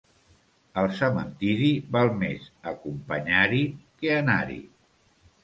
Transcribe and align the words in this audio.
Al 0.83 0.87
cementiri, 0.99 1.69
val 1.97 2.09
més 2.23 2.47
acompanyar-hi 2.73 3.61
que 4.01 4.19
anar-hi. 4.25 4.61